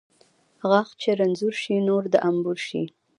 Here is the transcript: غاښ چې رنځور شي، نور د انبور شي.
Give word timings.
غاښ 0.69 0.89
چې 1.01 1.09
رنځور 1.19 1.55
شي، 1.63 1.75
نور 1.87 2.03
د 2.13 2.15
انبور 2.29 2.57
شي. 2.67 2.83